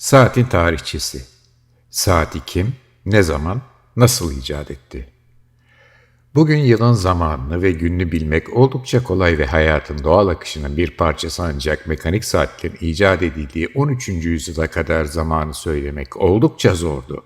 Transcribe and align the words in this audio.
Saatin 0.00 0.44
tarihçesi. 0.44 1.24
Saati 1.90 2.40
kim, 2.46 2.74
ne 3.06 3.22
zaman, 3.22 3.62
nasıl 3.96 4.38
icat 4.38 4.70
etti? 4.70 5.08
Bugün 6.34 6.56
yılın 6.56 6.92
zamanını 6.92 7.62
ve 7.62 7.72
gününü 7.72 8.12
bilmek 8.12 8.56
oldukça 8.56 9.02
kolay 9.02 9.38
ve 9.38 9.46
hayatın 9.46 10.04
doğal 10.04 10.28
akışının 10.28 10.76
bir 10.76 10.90
parçası 10.96 11.42
ancak 11.42 11.86
mekanik 11.86 12.24
saatlerin 12.24 12.76
icat 12.80 13.22
edildiği 13.22 13.68
13. 13.74 14.08
yüzyıla 14.08 14.66
kadar 14.66 15.04
zamanı 15.04 15.54
söylemek 15.54 16.16
oldukça 16.16 16.74
zordu. 16.74 17.24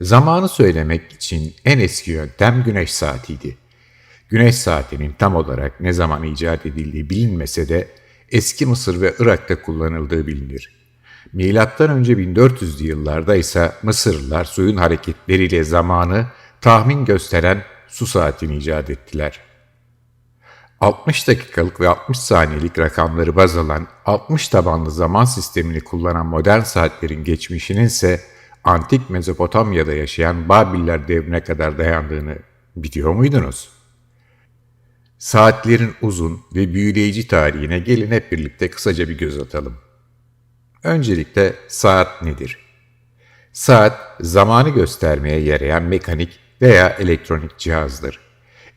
Zamanı 0.00 0.48
söylemek 0.48 1.12
için 1.12 1.54
en 1.64 1.78
eski 1.78 2.10
yöntem 2.10 2.62
güneş 2.64 2.92
saatiydi. 2.92 3.56
Güneş 4.28 4.54
saatinin 4.54 5.14
tam 5.18 5.36
olarak 5.36 5.80
ne 5.80 5.92
zaman 5.92 6.22
icat 6.22 6.66
edildiği 6.66 7.10
bilinmese 7.10 7.68
de 7.68 7.88
eski 8.30 8.66
Mısır 8.66 9.00
ve 9.00 9.14
Irak'ta 9.18 9.62
kullanıldığı 9.62 10.26
bilinir. 10.26 10.83
Milattan 11.34 11.90
önce 11.90 12.12
1400'lü 12.12 12.82
yıllarda 12.82 13.36
ise 13.36 13.72
Mısırlılar 13.82 14.44
suyun 14.44 14.76
hareketleriyle 14.76 15.64
zamanı 15.64 16.26
tahmin 16.60 17.04
gösteren 17.04 17.62
su 17.88 18.06
saatini 18.06 18.56
icat 18.56 18.90
ettiler. 18.90 19.40
60 20.80 21.28
dakikalık 21.28 21.80
ve 21.80 21.88
60 21.88 22.18
saniyelik 22.18 22.78
rakamları 22.78 23.36
baz 23.36 23.56
alan 23.56 23.86
60 24.06 24.48
tabanlı 24.48 24.90
zaman 24.90 25.24
sistemini 25.24 25.80
kullanan 25.80 26.26
modern 26.26 26.60
saatlerin 26.60 27.24
geçmişinin 27.24 27.84
ise 27.84 28.20
antik 28.64 29.10
Mezopotamya'da 29.10 29.92
yaşayan 29.92 30.48
Babiller 30.48 31.08
devrine 31.08 31.44
kadar 31.44 31.78
dayandığını 31.78 32.38
biliyor 32.76 33.12
muydunuz? 33.12 33.68
Saatlerin 35.18 35.94
uzun 36.02 36.40
ve 36.54 36.74
büyüleyici 36.74 37.28
tarihine 37.28 37.78
gelin 37.78 38.10
hep 38.10 38.32
birlikte 38.32 38.70
kısaca 38.70 39.08
bir 39.08 39.18
göz 39.18 39.38
atalım. 39.38 39.83
Öncelikle 40.84 41.54
saat 41.68 42.22
nedir? 42.22 42.58
Saat, 43.52 44.16
zamanı 44.20 44.68
göstermeye 44.68 45.40
yarayan 45.40 45.82
mekanik 45.82 46.38
veya 46.62 46.88
elektronik 46.88 47.58
cihazdır. 47.58 48.20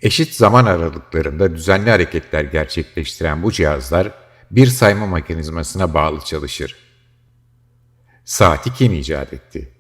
Eşit 0.02 0.34
zaman 0.34 0.66
aralıklarında 0.66 1.56
düzenli 1.56 1.90
hareketler 1.90 2.44
gerçekleştiren 2.44 3.44
bu 3.44 3.52
cihazlar 3.52 4.12
bir 4.52 4.68
sayma 4.68 5.08
mekanizmasına 5.08 5.94
bağlı 5.94 6.20
çalışır. 6.20 6.76
Saati 8.26 8.74
kim 8.74 8.94
icat 8.94 9.34
etti? 9.34 9.72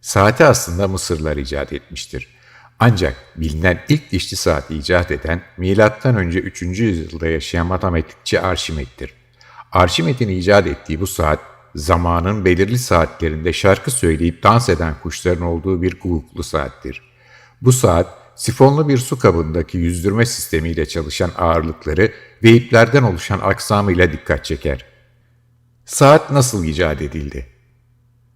Saati 0.00 0.44
aslında 0.44 0.88
Mısırlar 0.88 1.36
icat 1.36 1.72
etmiştir. 1.72 2.36
Ancak 2.78 3.16
bilinen 3.36 3.80
ilk 3.88 4.12
dişli 4.12 4.36
saati 4.36 4.74
icat 4.74 5.10
eden 5.10 5.42
M.Ö. 5.56 6.22
3. 6.22 6.62
yüzyılda 6.62 7.26
yaşayan 7.26 7.66
matematikçi 7.66 8.40
Arşimet'tir. 8.40 9.15
Arşimet'in 9.76 10.28
icat 10.28 10.66
ettiği 10.66 11.00
bu 11.00 11.06
saat, 11.06 11.38
zamanın 11.74 12.44
belirli 12.44 12.78
saatlerinde 12.78 13.52
şarkı 13.52 13.90
söyleyip 13.90 14.42
dans 14.42 14.68
eden 14.68 14.94
kuşların 15.02 15.46
olduğu 15.46 15.82
bir 15.82 16.00
guguklu 16.00 16.42
saattir. 16.42 17.02
Bu 17.62 17.72
saat, 17.72 18.06
sifonlu 18.34 18.88
bir 18.88 18.98
su 18.98 19.18
kabındaki 19.18 19.78
yüzdürme 19.78 20.26
sistemiyle 20.26 20.86
çalışan 20.86 21.30
ağırlıkları 21.38 22.12
ve 22.42 22.50
iplerden 22.50 23.02
oluşan 23.02 23.40
aksamıyla 23.42 24.12
dikkat 24.12 24.44
çeker. 24.44 24.84
Saat 25.84 26.30
nasıl 26.30 26.64
icat 26.64 27.02
edildi? 27.02 27.46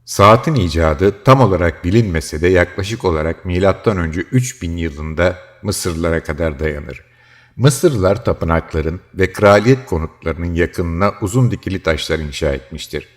Saatin 0.04 0.54
icadı 0.54 1.24
tam 1.24 1.40
olarak 1.40 1.84
bilinmese 1.84 2.40
de 2.40 2.48
yaklaşık 2.48 3.04
olarak 3.04 3.44
M.Ö. 3.44 4.10
3000 4.32 4.76
yılında 4.76 5.38
Mısırlılara 5.62 6.22
kadar 6.22 6.58
dayanır. 6.58 7.09
Mısırlılar 7.56 8.24
tapınakların 8.24 9.00
ve 9.14 9.32
kraliyet 9.32 9.86
konutlarının 9.86 10.54
yakınına 10.54 11.12
uzun 11.20 11.50
dikili 11.50 11.82
taşlar 11.82 12.18
inşa 12.18 12.52
etmiştir. 12.52 13.08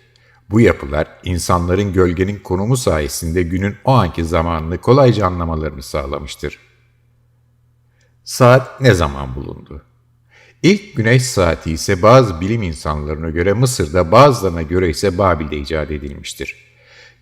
Bu 0.50 0.60
yapılar 0.60 1.08
insanların 1.24 1.92
gölgenin 1.92 2.38
konumu 2.38 2.76
sayesinde 2.76 3.42
günün 3.42 3.76
o 3.84 3.92
anki 3.92 4.24
zamanını 4.24 4.78
kolayca 4.78 5.26
anlamalarını 5.26 5.82
sağlamıştır. 5.82 6.58
Saat 8.24 8.80
ne 8.80 8.94
zaman 8.94 9.34
bulundu? 9.34 9.82
İlk 10.62 10.96
güneş 10.96 11.22
saati 11.22 11.72
ise 11.72 12.02
bazı 12.02 12.40
bilim 12.40 12.62
insanlarına 12.62 13.30
göre 13.30 13.52
Mısır'da 13.52 14.12
bazılarına 14.12 14.62
göre 14.62 14.90
ise 14.90 15.18
Babil'de 15.18 15.56
icat 15.56 15.90
edilmiştir. 15.90 16.63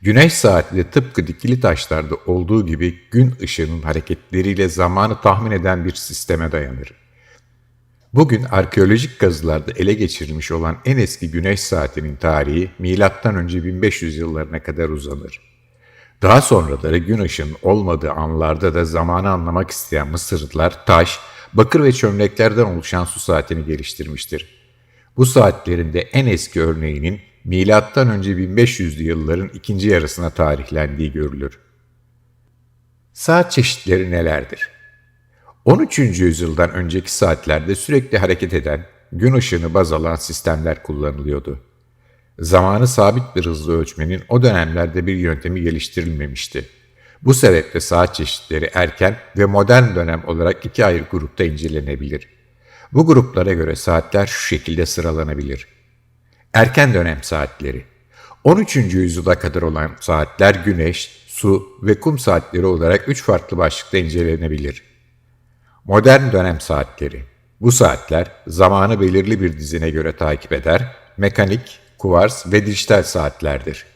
Güneş 0.02 0.32
saati 0.32 0.76
de 0.76 0.90
tıpkı 0.90 1.26
dikili 1.26 1.60
taşlarda 1.60 2.14
olduğu 2.26 2.66
gibi 2.66 3.00
gün 3.10 3.34
ışığının 3.42 3.82
hareketleriyle 3.82 4.68
zamanı 4.68 5.20
tahmin 5.20 5.50
eden 5.50 5.84
bir 5.84 5.94
sisteme 5.94 6.52
dayanır. 6.52 6.92
Bugün 8.14 8.44
arkeolojik 8.44 9.18
kazılarda 9.18 9.72
ele 9.76 9.94
geçirilmiş 9.94 10.50
olan 10.50 10.76
en 10.84 10.98
eski 10.98 11.30
güneş 11.30 11.60
saatinin 11.60 12.16
tarihi 12.16 12.70
M.Ö. 12.78 13.64
1500 13.64 14.16
yıllarına 14.16 14.62
kadar 14.62 14.88
uzanır. 14.88 15.40
Daha 16.22 16.40
sonraları 16.40 16.98
gün 16.98 17.18
ışığının 17.18 17.56
olmadığı 17.62 18.12
anlarda 18.12 18.74
da 18.74 18.84
zamanı 18.84 19.30
anlamak 19.30 19.70
isteyen 19.70 20.08
Mısırlılar 20.08 20.86
taş, 20.86 21.20
bakır 21.52 21.82
ve 21.82 21.92
çömleklerden 21.92 22.64
oluşan 22.64 23.04
su 23.04 23.20
saatini 23.20 23.64
geliştirmiştir. 23.64 24.62
Bu 25.16 25.26
saatlerin 25.26 25.92
de 25.92 26.00
en 26.00 26.26
eski 26.26 26.60
örneğinin 26.62 27.20
M.Ö. 27.44 27.56
1500'lü 27.56 29.02
yılların 29.02 29.48
ikinci 29.48 29.88
yarısına 29.88 30.30
tarihlendiği 30.30 31.12
görülür. 31.12 31.58
Saat 33.12 33.52
çeşitleri 33.52 34.10
nelerdir? 34.10 34.70
13. 35.64 35.98
yüzyıldan 35.98 36.70
önceki 36.70 37.14
saatlerde 37.14 37.74
sürekli 37.74 38.18
hareket 38.18 38.54
eden, 38.54 38.86
gün 39.12 39.34
ışığını 39.34 39.74
baz 39.74 39.92
alan 39.92 40.14
sistemler 40.14 40.82
kullanılıyordu. 40.82 41.60
Zamanı 42.38 42.88
sabit 42.88 43.36
bir 43.36 43.46
hızla 43.46 43.72
ölçmenin 43.72 44.22
o 44.28 44.42
dönemlerde 44.42 45.06
bir 45.06 45.14
yöntemi 45.14 45.62
geliştirilmemişti. 45.62 46.68
Bu 47.22 47.34
sebeple 47.34 47.80
saat 47.80 48.14
çeşitleri 48.14 48.70
erken 48.74 49.16
ve 49.38 49.44
modern 49.44 49.94
dönem 49.94 50.22
olarak 50.26 50.66
iki 50.66 50.84
ayrı 50.84 51.04
grupta 51.10 51.44
incelenebilir. 51.44 52.28
Bu 52.92 53.06
gruplara 53.06 53.52
göre 53.52 53.76
saatler 53.76 54.26
şu 54.26 54.46
şekilde 54.46 54.86
sıralanabilir. 54.86 55.66
Erken 56.54 56.94
dönem 56.94 57.18
saatleri 57.22 57.84
13. 58.44 58.76
yüzyıla 58.76 59.38
kadar 59.38 59.62
olan 59.62 59.90
saatler 60.00 60.54
güneş, 60.54 61.24
su 61.26 61.78
ve 61.82 62.00
kum 62.00 62.18
saatleri 62.18 62.66
olarak 62.66 63.08
üç 63.08 63.22
farklı 63.22 63.58
başlıkta 63.58 63.98
incelenebilir. 63.98 64.82
Modern 65.84 66.32
dönem 66.32 66.60
saatleri. 66.60 67.24
Bu 67.60 67.72
saatler 67.72 68.32
zamanı 68.46 69.00
belirli 69.00 69.40
bir 69.40 69.58
dizine 69.58 69.90
göre 69.90 70.16
takip 70.16 70.52
eder, 70.52 70.96
mekanik, 71.16 71.80
kuvars 71.98 72.52
ve 72.52 72.66
dijital 72.66 73.02
saatlerdir. 73.02 73.86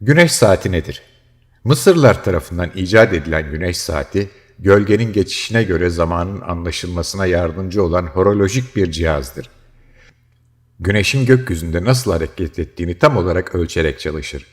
Güneş 0.00 0.32
saati 0.32 0.72
nedir? 0.72 1.02
Mısırlılar 1.64 2.24
tarafından 2.24 2.70
icat 2.74 3.12
edilen 3.12 3.50
güneş 3.50 3.76
saati, 3.76 4.30
gölgenin 4.58 5.12
geçişine 5.12 5.62
göre 5.62 5.90
zamanın 5.90 6.40
anlaşılmasına 6.40 7.26
yardımcı 7.26 7.82
olan 7.82 8.06
horolojik 8.06 8.76
bir 8.76 8.90
cihazdır. 8.90 9.50
Güneşin 10.80 11.26
gökyüzünde 11.26 11.84
nasıl 11.84 12.12
hareket 12.12 12.58
ettiğini 12.58 12.98
tam 12.98 13.16
olarak 13.16 13.54
ölçerek 13.54 14.00
çalışır. 14.00 14.46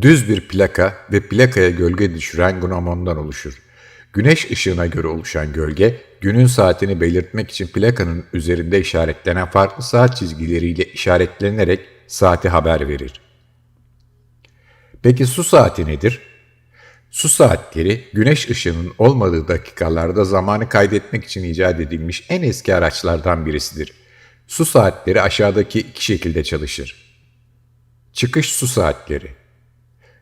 Düz 0.00 0.28
bir 0.28 0.48
plaka 0.48 0.96
ve 1.12 1.20
plakaya 1.20 1.70
gölge 1.70 2.14
düşüren 2.14 2.60
gnomondan 2.60 3.16
oluşur. 3.16 3.62
Güneş 4.12 4.50
ışığına 4.50 4.86
göre 4.86 5.06
oluşan 5.06 5.52
gölge, 5.52 6.00
günün 6.20 6.46
saatini 6.46 7.00
belirtmek 7.00 7.50
için 7.50 7.66
plakanın 7.66 8.24
üzerinde 8.32 8.80
işaretlenen 8.80 9.50
farklı 9.50 9.82
saat 9.82 10.16
çizgileriyle 10.16 10.84
işaretlenerek 10.84 11.80
saati 12.06 12.48
haber 12.48 12.88
verir. 12.88 13.20
Peki 15.02 15.26
su 15.26 15.44
saati 15.44 15.86
nedir? 15.86 16.20
Su 17.10 17.28
saatleri, 17.28 18.04
güneş 18.12 18.50
ışığının 18.50 18.92
olmadığı 18.98 19.48
dakikalarda 19.48 20.24
zamanı 20.24 20.68
kaydetmek 20.68 21.24
için 21.24 21.44
icat 21.44 21.80
edilmiş 21.80 22.26
en 22.28 22.42
eski 22.42 22.74
araçlardan 22.74 23.46
birisidir. 23.46 23.92
Su 24.46 24.64
saatleri 24.64 25.22
aşağıdaki 25.22 25.80
iki 25.80 26.04
şekilde 26.04 26.44
çalışır. 26.44 27.08
Çıkış 28.12 28.52
su 28.52 28.66
saatleri 28.66 29.30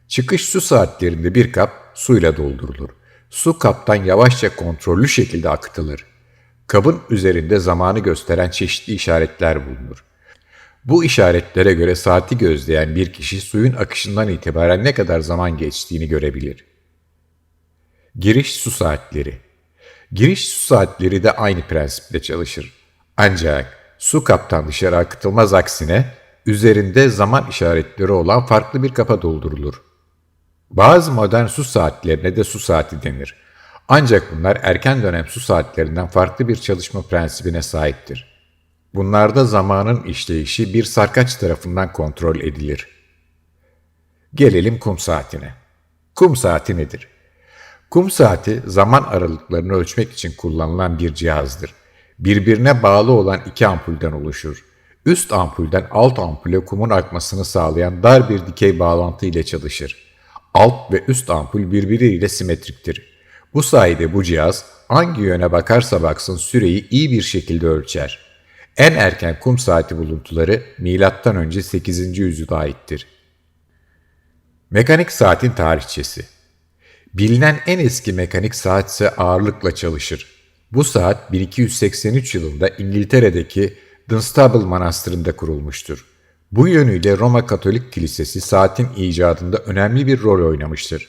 Çıkış 0.09 0.45
su 0.45 0.61
saatlerinde 0.61 1.35
bir 1.35 1.53
kap 1.53 1.71
suyla 1.95 2.37
doldurulur. 2.37 2.89
Su 3.31 3.59
kaptan 3.59 4.05
yavaşça 4.05 4.57
kontrollü 4.57 5.09
şekilde 5.09 5.49
akıtılır. 5.49 6.05
Kabın 6.67 7.01
üzerinde 7.11 7.59
zamanı 7.59 7.99
gösteren 7.99 8.51
çeşitli 8.51 8.95
işaretler 8.95 9.67
bulunur. 9.67 10.05
Bu 10.85 11.05
işaretlere 11.05 11.73
göre 11.73 11.95
saati 11.95 12.39
gözleyen 12.39 12.97
bir 12.97 13.13
kişi 13.13 13.41
suyun 13.41 13.73
akışından 13.73 14.29
itibaren 14.29 14.85
ne 14.85 14.95
kadar 14.95 15.21
zaman 15.21 15.59
geçtiğini 15.59 16.09
görebilir. 16.09 16.65
Giriş 18.19 18.55
su 18.55 18.71
saatleri 18.71 19.39
Giriş 20.13 20.49
su 20.49 20.67
saatleri 20.67 21.23
de 21.23 21.33
aynı 21.33 21.63
prensiple 21.63 22.23
çalışır. 22.23 22.73
Ancak 23.17 23.79
su 23.99 24.25
kaptan 24.25 24.69
dışarı 24.69 24.97
akıtılmaz 24.97 25.55
aksine 25.55 26.15
üzerinde 26.47 27.09
zaman 27.09 27.47
işaretleri 27.51 28.13
olan 28.13 28.47
farklı 28.47 28.83
bir 28.83 28.95
kapa 28.95 29.23
doldurulur. 29.23 29.83
Bazı 30.71 31.13
modern 31.13 31.47
su 31.47 31.65
saatlerine 31.65 32.37
de 32.37 32.45
su 32.45 32.59
saati 32.59 33.03
denir. 33.03 33.35
Ancak 33.89 34.37
bunlar 34.37 34.59
erken 34.63 35.03
dönem 35.03 35.27
su 35.27 35.41
saatlerinden 35.41 36.07
farklı 36.07 36.49
bir 36.49 36.57
çalışma 36.57 37.03
prensibine 37.03 37.63
sahiptir. 37.63 38.37
Bunlarda 38.95 39.45
zamanın 39.45 40.03
işleyişi 40.03 40.75
bir 40.75 40.85
sarkaç 40.85 41.37
tarafından 41.37 41.93
kontrol 41.93 42.37
edilir. 42.37 42.89
Gelelim 44.35 44.79
kum 44.79 44.99
saatine. 44.99 45.55
Kum 46.15 46.37
saati 46.37 46.77
nedir? 46.77 47.16
Kum 47.91 48.11
saati 48.11 48.63
zaman 48.67 49.03
aralıklarını 49.03 49.73
ölçmek 49.73 50.13
için 50.13 50.33
kullanılan 50.37 50.99
bir 50.99 51.15
cihazdır. 51.15 51.75
Birbirine 52.19 52.83
bağlı 52.83 53.13
olan 53.13 53.41
iki 53.47 53.67
ampulden 53.67 54.13
oluşur. 54.13 54.65
Üst 55.07 55.33
ampulden 55.33 55.87
alt 55.91 56.19
ampule 56.19 56.65
kumun 56.65 56.91
akmasını 56.91 57.45
sağlayan 57.45 58.03
dar 58.03 58.29
bir 58.29 58.47
dikey 58.47 58.79
bağlantı 58.79 59.27
ile 59.27 59.45
çalışır. 59.45 59.97
Alt 60.55 60.93
ve 60.93 61.05
üst 61.09 61.31
ampul 61.31 61.73
birbiriyle 61.73 62.29
simetriktir. 62.29 63.17
Bu 63.55 63.63
sayede 63.63 64.15
bu 64.15 64.25
cihaz 64.25 64.65
hangi 64.89 65.23
yöne 65.23 65.53
bakarsa 65.53 66.03
baksın 66.03 66.37
süreyi 66.37 66.89
iyi 66.89 67.11
bir 67.11 67.23
şekilde 67.23 67.67
ölçer. 67.67 68.19
En 68.77 68.93
erken 68.93 69.41
kum 69.41 69.59
saati 69.59 69.99
buluntuları 69.99 70.63
M.Ö. 70.79 71.63
8. 71.63 72.19
yüzyıla 72.19 72.57
aittir. 72.57 73.07
Mekanik 74.71 75.13
saatin 75.13 75.51
tarihçesi 75.51 76.36
Bilinen 77.19 77.61
en 77.67 77.79
eski 77.79 78.13
mekanik 78.13 78.55
saat 78.55 78.91
ise 78.91 79.11
ağırlıkla 79.11 79.75
çalışır. 79.75 80.27
Bu 80.73 80.85
saat 80.85 81.33
1283 81.33 82.35
yılında 82.35 82.69
İngiltere'deki 82.69 83.75
Dunstable 84.09 84.65
Manastırı'nda 84.65 85.37
kurulmuştur. 85.37 86.05
Bu 86.53 86.69
yönüyle 86.69 87.19
Roma 87.19 87.47
Katolik 87.47 87.93
Kilisesi 87.93 88.41
saatin 88.41 88.89
icadında 88.97 89.57
önemli 89.57 90.07
bir 90.07 90.23
rol 90.23 90.49
oynamıştır. 90.49 91.09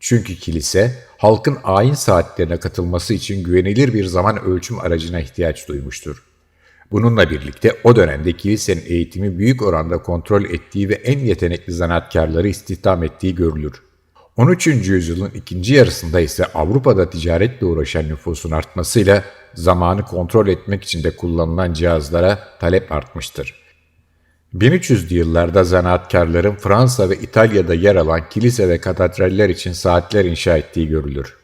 Çünkü 0.00 0.36
kilise 0.36 0.94
halkın 1.18 1.58
ayin 1.64 1.94
saatlerine 1.94 2.56
katılması 2.56 3.14
için 3.14 3.44
güvenilir 3.44 3.94
bir 3.94 4.04
zaman 4.04 4.44
ölçüm 4.44 4.80
aracına 4.80 5.20
ihtiyaç 5.20 5.68
duymuştur. 5.68 6.22
Bununla 6.90 7.30
birlikte 7.30 7.76
o 7.84 7.96
dönemde 7.96 8.32
kilisenin 8.32 8.82
eğitimi 8.86 9.38
büyük 9.38 9.62
oranda 9.62 9.98
kontrol 10.02 10.44
ettiği 10.44 10.88
ve 10.88 10.94
en 10.94 11.18
yetenekli 11.18 11.72
zanaatkarları 11.72 12.48
istihdam 12.48 13.02
ettiği 13.02 13.34
görülür. 13.34 13.85
13. 14.36 14.66
yüzyılın 14.66 15.30
ikinci 15.30 15.74
yarısında 15.74 16.20
ise 16.20 16.44
Avrupa'da 16.44 17.10
ticaretle 17.10 17.66
uğraşan 17.66 18.08
nüfusun 18.08 18.50
artmasıyla 18.50 19.24
zamanı 19.54 20.04
kontrol 20.04 20.48
etmek 20.48 20.84
için 20.84 21.04
de 21.04 21.16
kullanılan 21.16 21.72
cihazlara 21.72 22.38
talep 22.60 22.92
artmıştır. 22.92 23.54
1300'lü 24.54 25.14
yıllarda 25.14 25.64
zanaatkarların 25.64 26.54
Fransa 26.54 27.10
ve 27.10 27.16
İtalya'da 27.16 27.74
yer 27.74 27.96
alan 27.96 28.28
kilise 28.28 28.68
ve 28.68 28.80
katedraller 28.80 29.48
için 29.48 29.72
saatler 29.72 30.24
inşa 30.24 30.56
ettiği 30.56 30.88
görülür. 30.88 31.36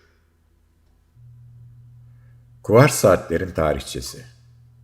Kuvars 2.62 2.95
saatlerin 2.95 3.50
tarihçesi 3.50 4.19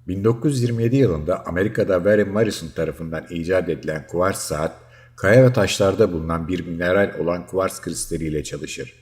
1927 0.06 0.96
yılında 0.96 1.46
Amerika'da 1.46 1.96
Warren 1.96 2.28
Morrison 2.28 2.69
tarafından 2.69 3.26
icat 3.31 3.69
edilen 3.69 4.06
kuvars 4.06 4.38
saat, 4.38 4.72
kaya 5.18 5.44
ve 5.44 5.52
taşlarda 5.52 6.12
bulunan 6.12 6.48
bir 6.48 6.66
mineral 6.66 7.18
olan 7.18 7.46
kuvars 7.46 7.80
kristaliyle 7.80 8.44
çalışır. 8.44 8.94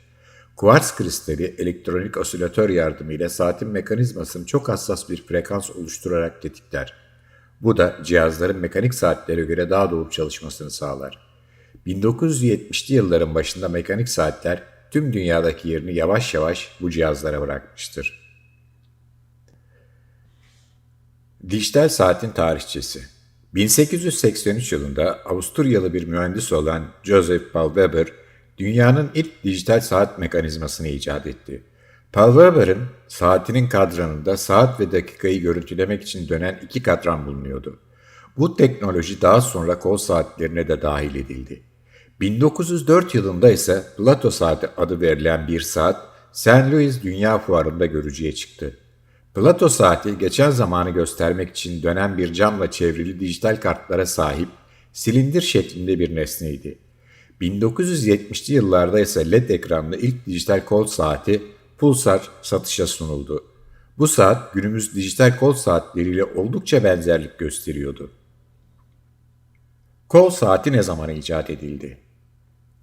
Kuvars 0.56 0.96
kristali 0.96 1.54
elektronik 1.58 2.16
osilatör 2.16 2.70
yardımıyla 2.70 3.28
saatin 3.28 3.68
mekanizmasını 3.68 4.46
çok 4.46 4.68
hassas 4.68 5.10
bir 5.10 5.26
frekans 5.26 5.70
oluşturarak 5.70 6.42
tetikler. 6.42 6.94
Bu 7.60 7.76
da 7.76 7.96
cihazların 8.02 8.56
mekanik 8.56 8.94
saatlere 8.94 9.44
göre 9.44 9.70
daha 9.70 9.90
doğru 9.90 10.10
çalışmasını 10.10 10.70
sağlar. 10.70 11.18
1970'li 11.86 12.94
yılların 12.94 13.34
başında 13.34 13.68
mekanik 13.68 14.08
saatler 14.08 14.62
tüm 14.90 15.12
dünyadaki 15.12 15.68
yerini 15.68 15.94
yavaş 15.94 16.34
yavaş 16.34 16.76
bu 16.80 16.90
cihazlara 16.90 17.40
bırakmıştır. 17.40 18.26
Dijital 21.50 21.88
saatin 21.88 22.30
tarihçesi 22.30 23.15
1883 23.56 24.72
yılında 24.72 25.20
Avusturyalı 25.24 25.94
bir 25.94 26.06
mühendis 26.06 26.52
olan 26.52 26.84
Joseph 27.02 27.52
Paul 27.52 27.68
Weber, 27.68 28.06
dünyanın 28.58 29.10
ilk 29.14 29.44
dijital 29.44 29.80
saat 29.80 30.18
mekanizmasını 30.18 30.88
icat 30.88 31.26
etti. 31.26 31.62
Paul 32.12 32.32
Weber'ın 32.32 32.82
saatinin 33.08 33.68
kadranında 33.68 34.36
saat 34.36 34.80
ve 34.80 34.92
dakikayı 34.92 35.40
görüntülemek 35.40 36.02
için 36.02 36.28
dönen 36.28 36.60
iki 36.62 36.82
kadran 36.82 37.26
bulunuyordu. 37.26 37.78
Bu 38.38 38.56
teknoloji 38.56 39.22
daha 39.22 39.40
sonra 39.40 39.78
kol 39.78 39.96
saatlerine 39.96 40.68
de 40.68 40.82
dahil 40.82 41.14
edildi. 41.14 41.62
1904 42.20 43.14
yılında 43.14 43.50
ise 43.50 43.82
Plato 43.96 44.30
saati 44.30 44.68
adı 44.76 45.00
verilen 45.00 45.48
bir 45.48 45.60
saat 45.60 46.08
St. 46.32 46.48
Louis 46.48 47.02
Dünya 47.02 47.38
Fuarı'nda 47.38 47.86
görücüye 47.86 48.34
çıktı. 48.34 48.78
Plato 49.36 49.68
saati 49.68 50.18
geçen 50.18 50.50
zamanı 50.50 50.90
göstermek 50.90 51.50
için 51.50 51.82
dönen 51.82 52.18
bir 52.18 52.32
camla 52.32 52.70
çevrili 52.70 53.20
dijital 53.20 53.56
kartlara 53.60 54.06
sahip 54.06 54.48
silindir 54.92 55.40
şeklinde 55.40 55.98
bir 55.98 56.16
nesneydi. 56.16 56.78
1970'li 57.40 58.54
yıllarda 58.54 59.00
ise 59.00 59.30
LED 59.30 59.48
ekranlı 59.48 59.96
ilk 59.96 60.26
dijital 60.26 60.64
kol 60.64 60.86
saati 60.86 61.42
Pulsar 61.78 62.30
satışa 62.42 62.86
sunuldu. 62.86 63.44
Bu 63.98 64.08
saat 64.08 64.54
günümüz 64.54 64.94
dijital 64.94 65.38
kol 65.38 65.52
saatleriyle 65.52 66.24
oldukça 66.24 66.84
benzerlik 66.84 67.38
gösteriyordu. 67.38 68.10
Kol 70.08 70.30
saati 70.30 70.72
ne 70.72 70.82
zaman 70.82 71.10
icat 71.10 71.50
edildi? 71.50 71.98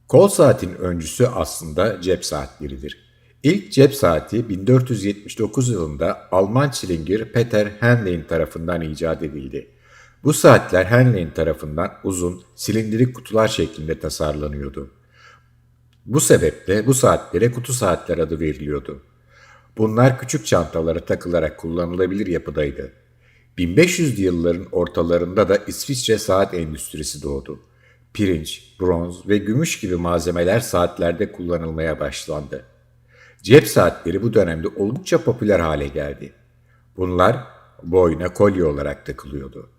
Kol 0.08 0.28
saatin 0.28 0.76
öncüsü 0.76 1.26
aslında 1.26 2.02
cep 2.02 2.26
saatleridir. 2.26 3.03
İlk 3.44 3.72
cep 3.72 3.96
saati 3.96 4.50
1479 4.50 5.70
yılında 5.70 6.28
Alman 6.32 6.70
çilingir 6.70 7.26
Peter 7.26 7.72
Henlein 7.80 8.24
tarafından 8.24 8.82
icat 8.82 9.24
edildi. 9.24 9.68
Bu 10.24 10.34
saatler 10.34 10.86
Henlein 10.86 11.30
tarafından 11.30 11.92
uzun, 12.04 12.44
silindirik 12.56 13.16
kutular 13.16 13.48
şeklinde 13.48 14.00
tasarlanıyordu. 14.00 14.92
Bu 16.06 16.20
sebeple 16.20 16.88
bu 16.88 16.94
saatlere 16.94 17.52
kutu 17.52 17.74
saatler 17.74 18.18
adı 18.18 18.40
veriliyordu. 18.40 19.02
Bunlar 19.78 20.20
küçük 20.20 20.46
çantalara 20.46 21.00
takılarak 21.00 21.58
kullanılabilir 21.60 22.28
yapıdaydı. 22.28 22.92
1500'lü 23.58 24.22
yılların 24.22 24.68
ortalarında 24.72 25.50
da 25.50 25.58
İsviçre 25.68 26.18
saat 26.18 26.54
endüstrisi 26.54 27.22
doğdu. 27.22 27.60
Pirinç, 28.14 28.76
bronz 28.80 29.28
ve 29.28 29.38
gümüş 29.38 29.80
gibi 29.80 29.96
malzemeler 29.96 30.60
saatlerde 30.60 31.32
kullanılmaya 31.32 32.00
başlandı. 32.00 32.73
Cep 33.44 33.68
saatleri 33.68 34.22
bu 34.22 34.34
dönemde 34.34 34.68
oldukça 34.68 35.24
popüler 35.24 35.60
hale 35.60 35.88
geldi. 35.88 36.34
Bunlar 36.98 37.38
boyuna 37.84 38.34
kolye 38.34 38.64
olarak 38.64 39.06
takılıyordu. 39.06 39.70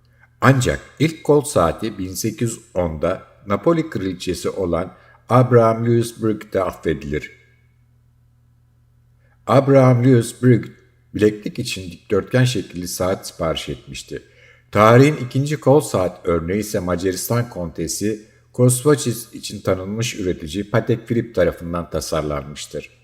Ancak 0.40 0.80
ilk 0.98 1.24
kol 1.24 1.40
saati 1.40 1.86
1810'da 1.86 3.22
Napoli 3.46 3.90
kraliçesi 3.90 4.50
olan 4.50 4.94
Abraham 5.28 5.86
Louis 5.86 6.22
Brugge'de 6.22 6.62
affedilir. 6.62 7.30
Abraham 9.46 10.04
Louis 10.04 10.42
Brugge 10.42 10.68
bileklik 11.14 11.58
için 11.58 11.90
dikdörtgen 11.90 12.44
şekilli 12.44 12.88
saat 12.88 13.26
sipariş 13.26 13.68
etmişti. 13.68 14.22
Tarihin 14.70 15.16
ikinci 15.16 15.60
kol 15.60 15.80
saat 15.80 16.20
örneği 16.24 16.60
ise 16.60 16.80
Macaristan 16.80 17.48
kontesi 17.48 18.26
Kosvaçis 18.52 19.34
için 19.34 19.60
tanınmış 19.60 20.20
üretici 20.20 20.70
Patek 20.70 21.08
Philippe 21.08 21.32
tarafından 21.32 21.90
tasarlanmıştır. 21.90 23.03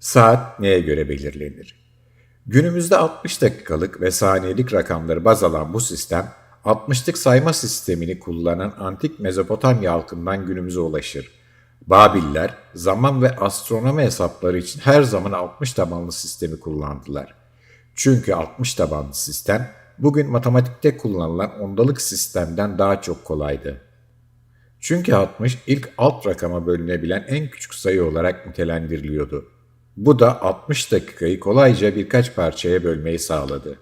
Saat 0.00 0.60
neye 0.60 0.80
göre 0.80 1.08
belirlenir? 1.08 1.74
Günümüzde 2.46 2.96
60 2.96 3.42
dakikalık 3.42 4.00
ve 4.00 4.10
saniyelik 4.10 4.72
rakamları 4.72 5.24
baz 5.24 5.44
alan 5.44 5.72
bu 5.72 5.80
sistem, 5.80 6.32
60'lık 6.64 7.18
sayma 7.18 7.52
sistemini 7.52 8.18
kullanan 8.18 8.74
antik 8.78 9.20
Mezopotamya 9.20 9.92
halkından 9.92 10.46
günümüze 10.46 10.80
ulaşır. 10.80 11.30
Babiller 11.86 12.54
zaman 12.74 13.22
ve 13.22 13.36
astronomi 13.36 14.02
hesapları 14.02 14.58
için 14.58 14.80
her 14.80 15.02
zaman 15.02 15.32
60 15.32 15.72
tabanlı 15.72 16.12
sistemi 16.12 16.60
kullandılar. 16.60 17.34
Çünkü 17.94 18.34
60 18.34 18.74
tabanlı 18.74 19.14
sistem 19.14 19.70
bugün 19.98 20.30
matematikte 20.30 20.96
kullanılan 20.96 21.60
ondalık 21.60 22.00
sistemden 22.00 22.78
daha 22.78 23.02
çok 23.02 23.24
kolaydı. 23.24 23.80
Çünkü 24.80 25.14
60 25.14 25.58
ilk 25.66 25.92
alt 25.98 26.26
rakama 26.26 26.66
bölünebilen 26.66 27.24
en 27.28 27.50
küçük 27.50 27.74
sayı 27.74 28.04
olarak 28.04 28.46
nitelendiriliyordu. 28.46 29.57
Bu 29.98 30.18
da 30.18 30.42
60 30.42 30.92
dakikayı 30.92 31.40
kolayca 31.40 31.96
birkaç 31.96 32.34
parçaya 32.34 32.84
bölmeyi 32.84 33.18
sağladı. 33.18 33.78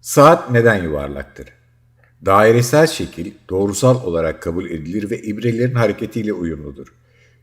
Saat 0.00 0.50
neden 0.50 0.82
yuvarlaktır? 0.82 1.48
Dairesel 2.26 2.86
şekil 2.86 3.32
doğrusal 3.50 4.04
olarak 4.04 4.42
kabul 4.42 4.70
edilir 4.70 5.10
ve 5.10 5.22
ibrelerin 5.22 5.74
hareketiyle 5.74 6.32
uyumludur. 6.32 6.94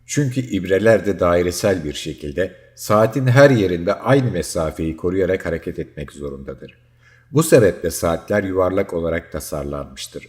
Çünkü 0.05 0.41
ibreler 0.41 1.05
de 1.05 1.19
dairesel 1.19 1.83
bir 1.83 1.93
şekilde 1.93 2.55
saatin 2.75 3.27
her 3.27 3.49
yerinde 3.49 3.93
aynı 3.93 4.31
mesafeyi 4.31 4.97
koruyarak 4.97 5.45
hareket 5.45 5.79
etmek 5.79 6.11
zorundadır. 6.11 6.77
Bu 7.31 7.43
sebeple 7.43 7.91
saatler 7.91 8.43
yuvarlak 8.43 8.93
olarak 8.93 9.31
tasarlanmıştır. 9.31 10.27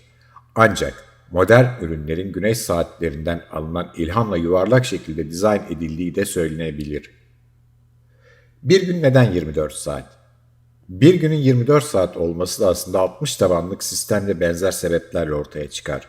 Ancak 0.54 1.13
modern 1.34 1.84
ürünlerin 1.84 2.32
güneş 2.32 2.58
saatlerinden 2.58 3.44
alınan 3.50 3.92
ilhamla 3.96 4.36
yuvarlak 4.36 4.84
şekilde 4.84 5.30
dizayn 5.30 5.62
edildiği 5.70 6.14
de 6.14 6.24
söylenebilir. 6.24 7.10
Bir 8.62 8.86
gün 8.86 9.02
neden 9.02 9.32
24 9.32 9.72
saat? 9.72 10.18
Bir 10.88 11.14
günün 11.14 11.36
24 11.36 11.84
saat 11.84 12.16
olması 12.16 12.62
da 12.62 12.68
aslında 12.68 13.00
60 13.00 13.36
tabanlık 13.36 13.84
sistemle 13.84 14.40
benzer 14.40 14.70
sebeplerle 14.70 15.34
ortaya 15.34 15.70
çıkar. 15.70 16.08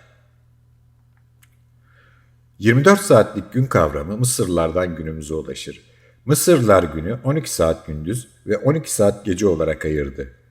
24 2.59 3.01
saatlik 3.01 3.53
gün 3.53 3.65
kavramı 3.65 4.17
Mısırlılardan 4.17 4.95
günümüze 4.95 5.33
ulaşır. 5.33 5.81
Mısırlılar 6.25 6.83
günü 6.83 7.19
12 7.23 7.53
saat 7.53 7.87
gündüz 7.87 8.27
ve 8.47 8.57
12 8.57 8.93
saat 8.93 9.25
gece 9.25 9.47
olarak 9.47 9.85
ayırdı. 9.85 10.44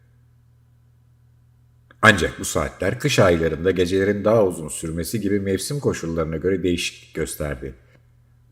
Ancak 2.07 2.41
bu 2.41 2.45
saatler 2.45 2.99
kış 2.99 3.19
aylarında 3.19 3.71
gecelerin 3.71 4.25
daha 4.25 4.45
uzun 4.45 4.69
sürmesi 4.69 5.21
gibi 5.21 5.41
mevsim 5.41 5.81
koşullarına 5.81 6.37
göre 6.37 6.63
değişiklik 6.63 7.15
gösterdi. 7.15 7.75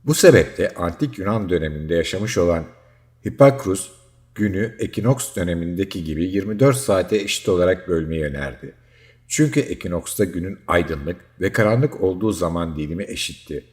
Bu 0.05 0.15
sebeple 0.15 0.69
antik 0.69 1.19
Yunan 1.19 1.49
döneminde 1.49 1.95
yaşamış 1.95 2.39
olan 2.39 2.65
Hippakrus 3.27 3.91
günü 4.35 4.77
ekinoks 4.79 5.37
dönemindeki 5.37 6.05
gibi 6.05 6.25
24 6.25 6.77
saate 6.77 7.17
eşit 7.17 7.49
olarak 7.49 7.89
bölmeyi 7.89 8.25
önerdi. 8.25 8.75
Çünkü 9.29 9.61
ekinoksta 9.61 10.25
günün 10.25 10.59
aydınlık 10.67 11.17
ve 11.41 11.53
karanlık 11.53 12.01
olduğu 12.01 12.33
zaman 12.33 12.77
dilimi 12.77 13.05
eşitti. 13.05 13.65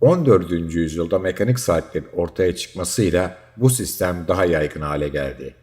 14. 0.00 0.50
yüzyılda 0.50 1.18
mekanik 1.18 1.58
saatlerin 1.58 2.08
ortaya 2.12 2.56
çıkmasıyla 2.56 3.38
bu 3.56 3.70
sistem 3.70 4.24
daha 4.28 4.44
yaygın 4.44 4.80
hale 4.80 5.08
geldi. 5.08 5.54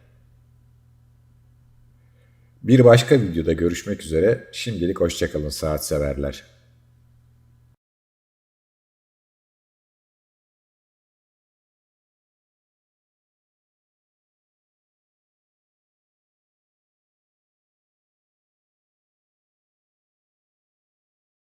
Bir 2.65 2.85
başka 2.85 3.21
videoda 3.21 3.53
görüşmek 3.53 4.01
üzere. 4.01 4.47
Şimdilik 4.51 4.99
hoşçakalın 5.01 5.49
saat 5.49 5.85
severler. 5.85 6.43